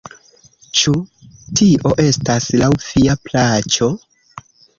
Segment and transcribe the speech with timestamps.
[0.79, 0.93] Ĉu
[1.59, 3.93] tio estas laŭ via plaĉo?